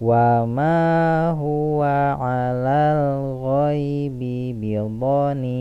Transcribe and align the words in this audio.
wa 0.00 0.42
ma 0.42 1.30
huwa 1.38 2.18
'alal 2.18 3.38
ghaibi 3.38 4.50
bidhanin. 4.50 5.54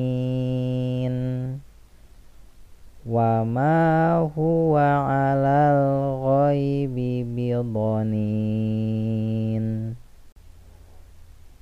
Wa 3.05 3.45
ma 3.45 4.25
huwa 4.33 5.05
'alal 5.05 6.17
ghaibi 6.25 7.21
bidhanin. 7.29 8.33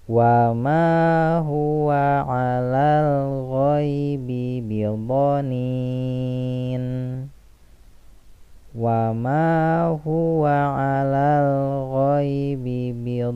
Wa 0.08 0.56
ma 0.56 1.44
huwa 1.44 2.24
'alal 2.24 3.52
ghaibi 3.52 4.64
bidhanin. 4.64 5.68
Wa 8.72 9.12
ma 9.12 9.92
huwa 10.00 10.56
'alal 10.80 11.80
ghaibi 12.22 12.94
bil 12.94 13.34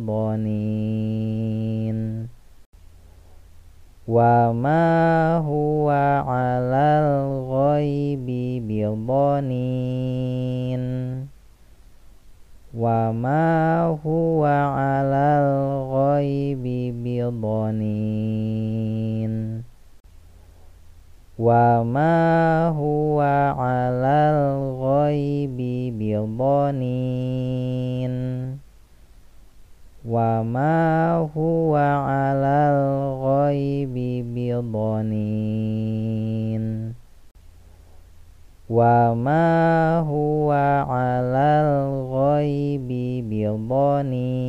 wa 4.05 4.53
ma 4.53 5.41
huwa 5.41 6.21
alal 6.29 7.09
ghaibi 7.49 8.61
bil 8.61 8.93
wa 12.77 13.09
ma 13.09 13.41
huwa 13.97 14.53
alal 14.77 15.49
ghaibi 15.89 16.93
bil 16.93 17.33
wa 21.41 21.81
ma 21.81 22.13
huwa 22.77 23.57
alal 23.57 24.77
ghaibi 24.77 25.89
bil 25.89 26.29
wa 30.05 30.45
ma 30.45 31.17
huwa 31.33 31.81
'alal 32.05 33.17
ghaibi 33.25 34.21
bidhanin. 34.21 35.25
Wa 38.69 39.17
ma 39.17 40.05
huwa 40.05 40.85
'alal 40.85 42.05
ghaibi 42.13 43.25
bidhanin. 43.25 44.45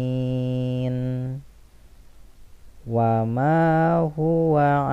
Wa 2.85 3.25
ma 3.25 4.05
huwa 4.13 4.87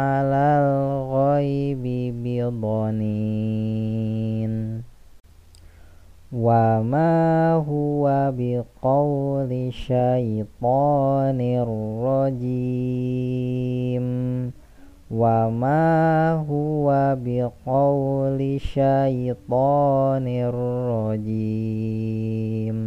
wa 6.33 6.81
ma 6.81 7.61
huwa 7.61 8.33
biqawli 8.33 9.69
syaitanir 9.69 11.69
rajim. 12.01 14.07
Wa 15.13 15.53
ma 15.53 16.41
huwa 16.41 17.13
biqawli 17.13 18.57
syaitanir 18.57 20.57
rajim. 20.89 22.81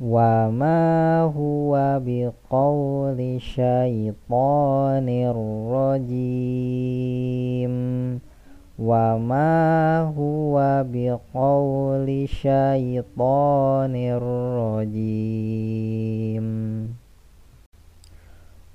Wa 0.00 0.48
ma 0.48 1.28
huwa 1.28 2.00
biqawli 2.00 3.44
syaitanir 3.44 5.36
rajim 5.68 7.20
wa 8.80 9.20
ma 9.20 10.08
huwa 10.16 10.80
biqauli 10.88 12.24
syaitanir 12.24 14.24
rajim. 14.56 16.48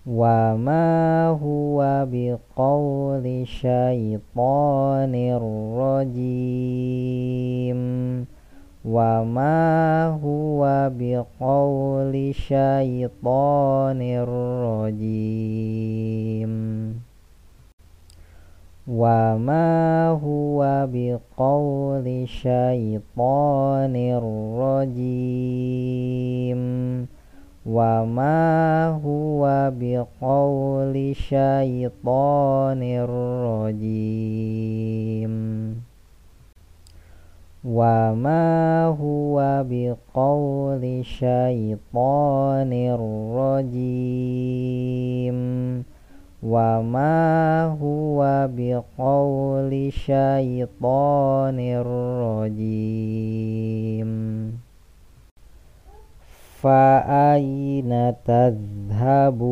Wa 0.06 0.54
ma 0.54 1.34
huwa 1.34 2.06
biqauli 2.06 3.50
syaitanir 3.50 5.42
rajim. 5.74 7.82
Wa 8.86 9.26
ma 9.26 10.14
huwa 10.22 10.94
biqauli 10.94 12.30
syaitanir 12.38 14.30
rajim 14.30 16.46
wa 18.86 19.34
ma 19.42 20.14
huwa 20.14 20.86
biqauli 20.86 22.30
syaitanir 22.30 24.22
rajim 24.62 26.62
wa 27.66 28.06
ma 28.06 28.94
huwa 29.02 29.74
biqauli 29.74 31.18
syaitanir 31.18 33.10
rajim 33.42 35.34
wa 37.66 38.14
ma 38.14 38.94
huwa 38.94 39.66
biqauli 39.66 41.02
syaitanir 41.02 43.02
rajim 43.34 44.86
wa 46.46 46.78
ma 46.86 47.74
huwa 47.74 48.46
biqauli 48.46 49.90
syaitanir 49.90 51.82
rajim. 52.22 54.12
Fa 56.62 57.02
aina 57.34 58.14
tadhhabun? 58.14 59.50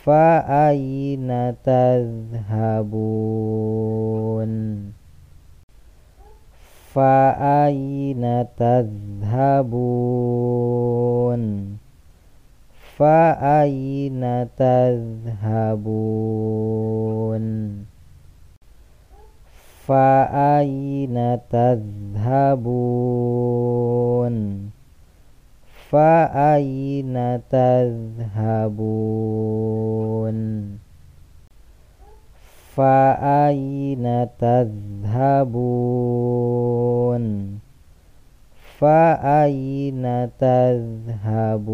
Fa 0.00 0.40
aina 0.48 1.52
tadhhabun? 1.52 3.04
Fa 6.88 7.36
aina 7.36 8.48
tadhhabun 8.48 9.84
فأين 12.98 14.48
تذهبون؟ 14.56 15.94
فأين 19.86 21.40
تذهبون؟ 21.50 22.94
فأين 25.90 27.40
تذهبون؟ 27.50 28.84
فأين 32.76 34.28
تذهبون؟ 34.38 35.64
Fa 38.84 39.16
aina 39.16 40.28
tadhhabun? 40.36 41.64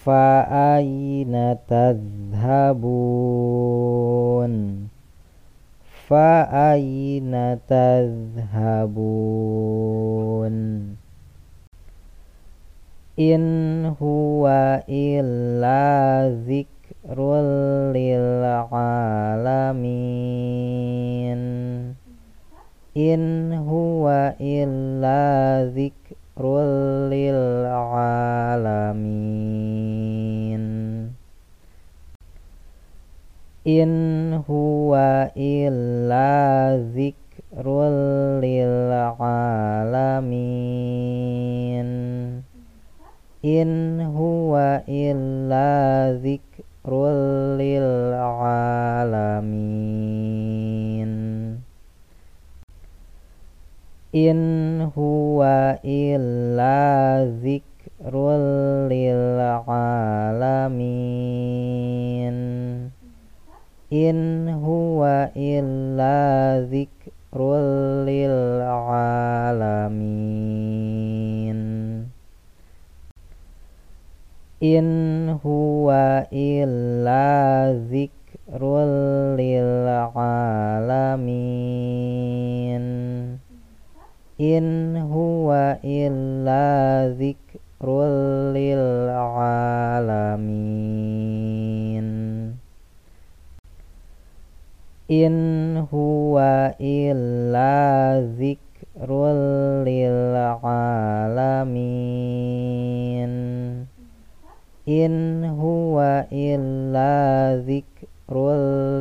Fa 0.00 0.48
aina 0.48 1.52
tadhhabun? 1.68 2.88
Fa 6.08 6.48
aina 6.48 7.60
tadhhabun? 7.68 8.96
In 13.20 13.44
huwa 14.00 14.80
illa 14.88 16.24
dzikrul 16.40 17.92
lil 17.92 18.40
alamin 18.72 20.00
إن 22.96 23.52
هو 23.52 24.34
إلا 24.40 25.64
ذكر 25.74 26.60
للعالمين. 27.08 27.50
إن 33.66 34.32
هو 34.50 34.96
إلا 35.36 36.76
ذكر 36.96 37.88
للعالمين. 38.40 39.40
إن 43.44 44.00
هو 44.00 44.82
إلا 44.88 46.12
ذكر 46.24 47.10
للعالمين. 47.56 49.99
إن 54.14 54.90
هو 54.98 55.44
إلا 55.84 57.24
ذكر 57.44 58.14
للعالمين 58.90 60.00
إن 63.92 64.48
هو 64.48 65.30
إلا 65.36 66.60
ذكر 66.66 67.40
للعالمين 68.06 69.20
إن 74.62 75.28
هو 75.44 75.92
إلا 76.32 77.72
ذكر 77.90 78.62
للعالمين 79.38 80.50
إن 84.40 84.96
هو 84.96 85.76
إلا 85.84 87.12
ذكر 87.12 87.88
للعالمين 88.56 89.30
إن 95.10 95.76
هو 95.92 96.40
إلا 96.80 98.20
ذكر 98.38 99.10
للعالمين 99.84 101.10
إن 104.88 105.44
هو 105.44 106.24
إلا 106.32 107.56
ذكر 107.66 108.54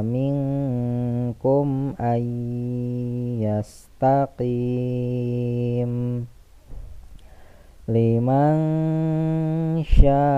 minkum 0.07 1.99
ay 1.99 2.23
liman 7.89 9.81
syaa'a 9.81 10.37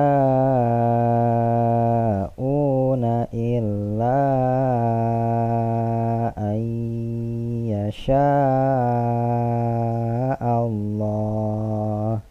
illa 3.30 4.22
ayyasha 6.34 8.26
Allah. 10.42 12.22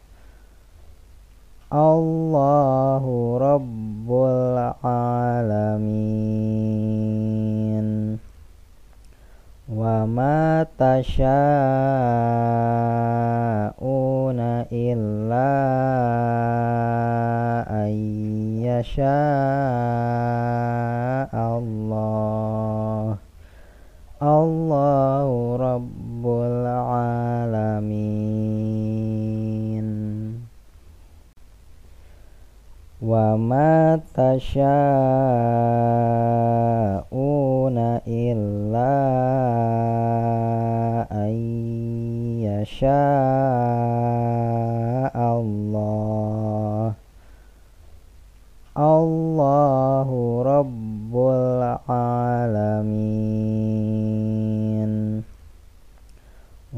Allahu 1.71 3.39
rabbul 3.39 4.75
alamin. 4.83 6.20
matasyauna 10.05 11.41
illa 14.69 15.51
ayyasha 17.69 19.19
Allah 21.31 23.17
Allahu 24.21 25.57
rabbul 25.57 26.61
alamin. 26.69 28.21
Wa 33.01 33.33
matasyauna 33.33 34.45
illa 38.05 39.30
يشاء 42.61 42.91
الله 45.17 46.93
الله 48.77 50.09
رب 50.45 51.13
العالمين 51.15 52.31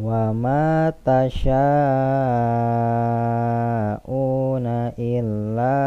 وما 0.02 0.94
تشاءون 1.06 1.54
إلا 5.00 5.80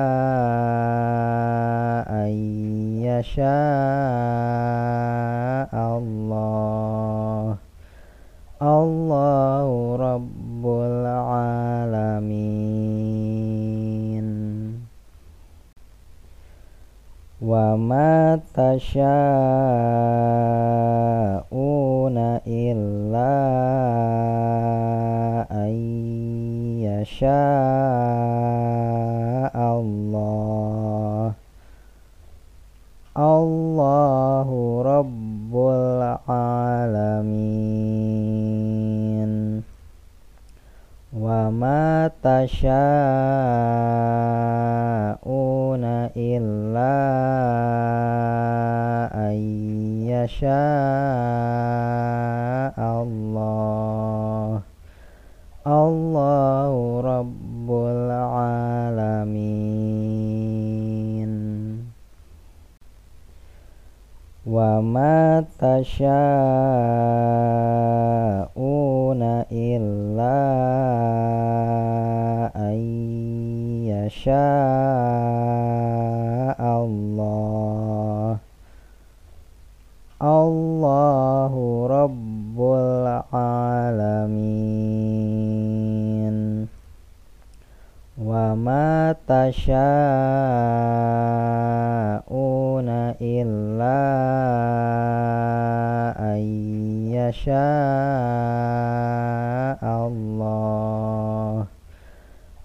أن 2.10 2.30
يشاء 3.02 4.65
وما 18.76 18.84
تشاءون 21.46 22.16
إلا 22.46 23.32
أن 25.50 25.72
يشاء 26.84 27.36
الله 29.80 31.32
الله 33.16 34.48
رب 34.82 35.54
العالمين 35.56 37.06
wa 41.16 41.48
ma 41.48 42.12
tasyauna 42.20 42.76
illa 46.12 46.92
ayyasha 49.16 50.60
Allah. 52.76 54.60
Allahu 55.64 57.00
rabbul 57.00 58.12
alamin. 58.12 59.56
Wa 64.44 64.84
ma 64.84 65.40
tasyauna 65.56 65.96
illa 69.50 70.45
Indonesia. 74.26 74.55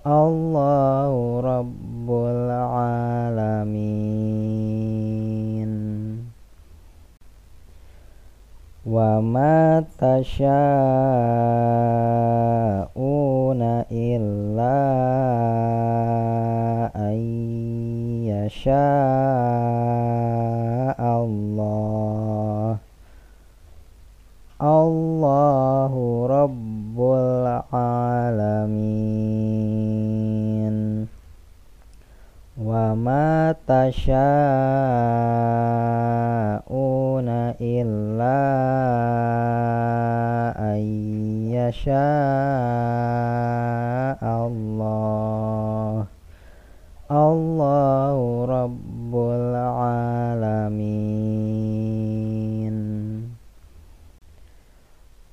الله 0.08 1.42
رب 1.42 2.10
العالمين. 2.10 3.62
وما 8.86 9.84
تشاءون 9.98 10.42
إلا 13.92 14.82
أن 16.96 17.18
يشاء 18.26 18.74
الله. 21.26 22.78
الله 24.62 25.94
رب 26.30 27.00
العالمين. 27.00 28.21
wa 32.60 32.92
ma 32.96 33.56
tasyauna 33.64 34.12
illa 37.64 38.44
ayyasha 40.60 42.04
Allah. 44.20 46.08
Allahu 47.12 48.48
rabbul 48.48 49.56
alamin. 49.56 50.92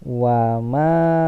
Wa 0.02 0.58
ma 0.58 1.27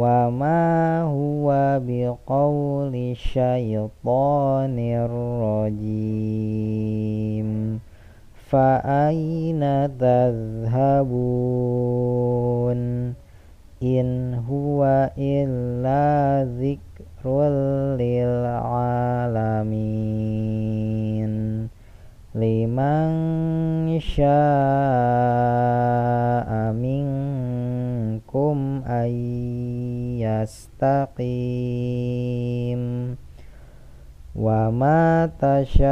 wa 0.00 0.32
ma 0.32 1.04
huwa 1.04 1.76
biqauli 1.76 3.12
syaitanir 3.12 5.12
rajim. 5.44 6.64
Fa 8.48 8.80
aina 8.80 9.92
tadhhabun? 9.92 11.12
In 13.84 14.40
huwa 14.48 15.12
illa 15.20 16.48
dzikrul 16.48 18.00
lil 18.00 18.48
alamin. 18.64 20.00
Liman 22.32 23.12
syaa 24.00 25.20
minkum 26.72 28.86
ayy 28.86 29.69
يستقيم 30.19 31.35
وما 34.35 35.31
تشاءون 35.39 35.85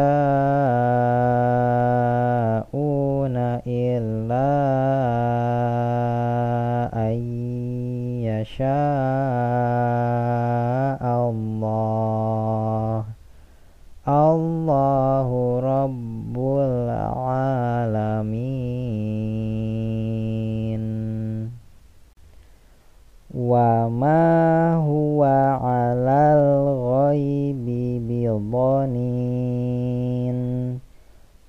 إلا 3.67 4.49
أن 6.93 7.15
يشاء 8.23 9.56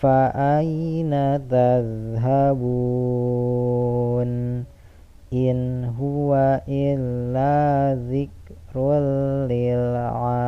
فأين 0.00 1.10
تذهبون 1.50 2.62
إن 5.32 5.84
هو 5.84 6.60
إلا 6.68 7.94
ذكر 8.10 8.98
للعالمين 9.50 10.42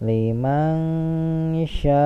لمن 0.00 1.66
شاء 1.66 1.98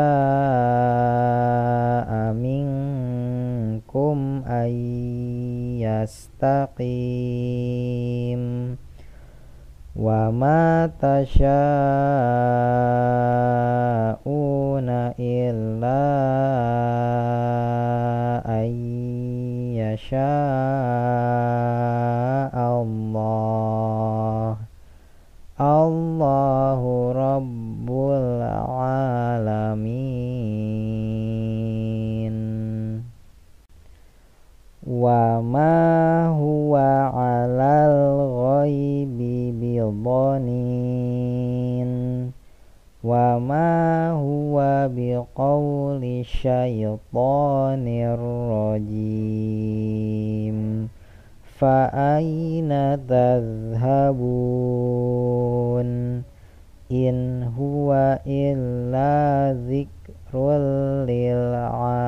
منكم 2.33 4.43
أن 4.47 4.73
يستقيم 5.82 6.98
وما 9.96 10.92
تشاءون 11.02 11.48
إلا 15.20 16.04
أن 18.46 18.70
يشاء 19.76 20.28
بضنين 40.43 42.33
وما 43.05 44.11
هو 44.11 44.89
بقول 44.97 46.05
الشيطان 46.05 47.89
الرجيم 48.69 49.29
فأين 51.59 52.71
تذهبون 53.09 54.23
إن 56.93 57.43
هو 57.59 58.19
إلا 58.27 59.53
ذكر 59.69 60.59
للعالمين 61.07 62.03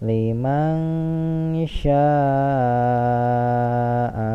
liman 0.00 1.60
syaa 1.68 2.00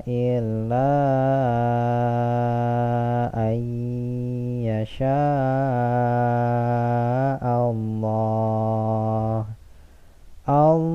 illa 0.02 0.90
ayyasha 3.30 5.22
Allah. 7.46 9.46
Allah. 10.50 10.91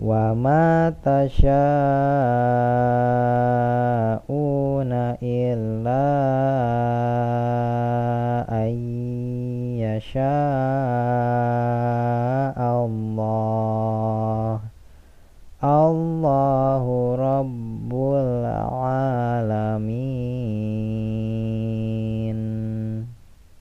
Wa 0.00 0.32
ma 0.32 0.96
tasyaa 1.04 2.99